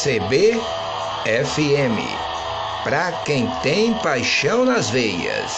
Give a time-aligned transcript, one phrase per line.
[0.00, 0.54] CB
[1.24, 1.98] FM.
[2.84, 5.52] Pra quem tem paixão nas veias.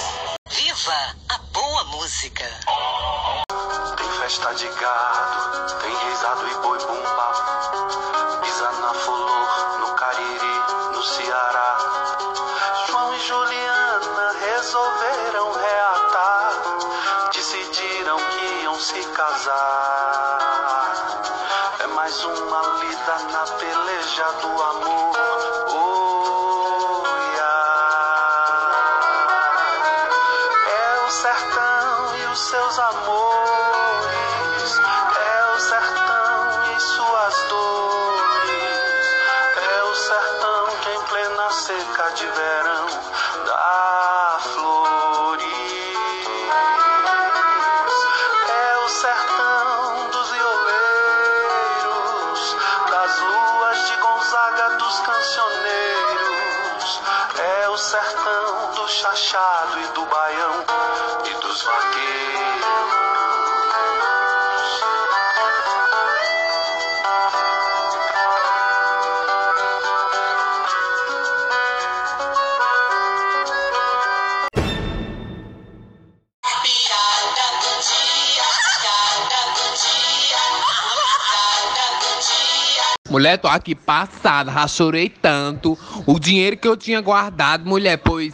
[0.48, 2.46] Viva a boa música.
[3.98, 8.40] Tem festa de gado, tem reisado e boi bumbá.
[8.40, 11.76] Pisa na flor, no Cariri, no Ceará.
[12.88, 16.52] João e Juliana resolveram reatar.
[17.34, 20.09] Decidiram que iam se casar.
[22.10, 25.16] Mais uma lida na peleja do amor.
[25.68, 27.04] Oh.
[30.66, 34.80] É o sertão e os seus amores.
[35.20, 39.06] É o sertão e suas dores.
[39.70, 42.86] É o sertão que em plena seca de verão
[43.46, 44.79] dá flores.
[58.00, 60.64] Sertão do chachado e do baião
[61.26, 63.09] e dos vaqueiros.
[83.10, 85.76] Mulher, tô aqui passada, já chorei tanto.
[86.06, 88.32] O dinheiro que eu tinha guardado, mulher, pois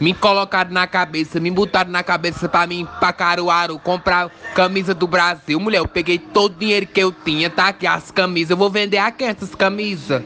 [0.00, 5.06] me colocaram na cabeça, me botaram na cabeça pra mim pra Caruaru comprar camisa do
[5.06, 5.60] Brasil.
[5.60, 8.50] Mulher, eu peguei todo o dinheiro que eu tinha, tá aqui as camisas.
[8.52, 10.22] Eu vou vender aqui essas camisas.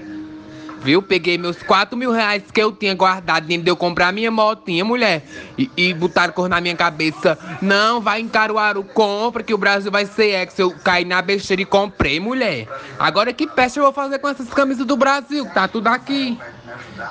[0.84, 1.00] Viu?
[1.00, 4.84] Peguei meus 4 mil reais que eu tinha guardado dentro de eu comprar minha motinha,
[4.84, 5.22] mulher.
[5.56, 7.38] E, e botaram cor na minha cabeça.
[7.60, 10.58] Não, vai em Caruaru, compra que o Brasil vai ser ex.
[10.58, 12.66] Eu caí na besteira e comprei, mulher.
[12.98, 15.46] Agora que peste eu vou fazer com essas camisas do Brasil?
[15.54, 16.38] Tá tudo aqui.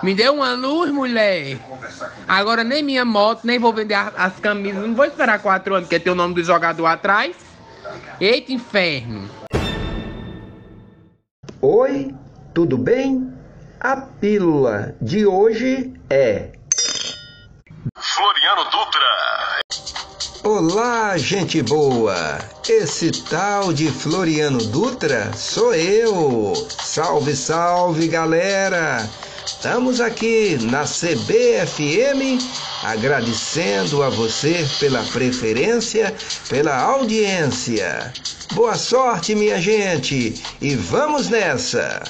[0.04, 1.58] Me deu uma luz, mulher.
[2.28, 4.86] Agora nem minha moto, nem vou vender as camisas.
[4.86, 7.36] Não vou esperar quatro anos, porque tem o nome do jogador atrás.
[8.20, 9.30] Eita, inferno.
[11.62, 12.14] Oi,
[12.54, 13.41] tudo bem?
[13.84, 16.50] A pílula de hoje é.
[17.98, 19.60] Floriano Dutra.
[20.44, 22.38] Olá, gente boa!
[22.70, 26.54] Esse tal de Floriano Dutra sou eu!
[26.80, 29.10] Salve, salve, galera!
[29.44, 32.38] Estamos aqui na CBFM
[32.84, 36.16] agradecendo a você pela preferência,
[36.48, 38.14] pela audiência.
[38.54, 42.04] Boa sorte, minha gente, e vamos nessa!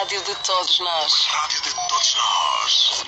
[0.00, 1.12] rádio de todos nós.
[1.26, 3.04] Rádio de todos nós.